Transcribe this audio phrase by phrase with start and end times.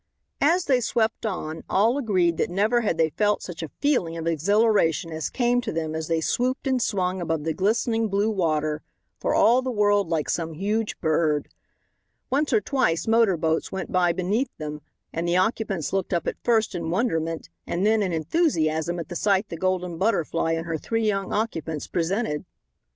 [0.41, 4.25] As they swept on, all agreed that never had they felt such a feeling of
[4.25, 8.81] exhilaration as came to them as they swooped and swung above the glistening blue water,
[9.19, 11.49] for all the world like some huge bird.
[12.31, 14.81] Once or twice motor boats went by beneath them,
[15.13, 19.15] and the occupants looked up at first in wonderment and then in enthusiasm at the
[19.15, 22.43] sight the Golden Butterfly and her three young occupants presented.